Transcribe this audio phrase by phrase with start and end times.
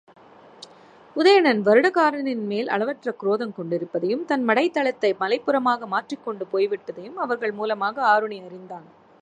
[1.15, 8.87] உதயணன் வருடகாரனின்மேல் அளவற்ற குரோதங்கொண்டிருப்பதையும், தன் படைத் தளத்தை மலைப்புறமாக மாற்றிக்கொண்டு போய்விட்டதையும் அவர்கள் மூலமாக ஆருணி அறிந்தான்.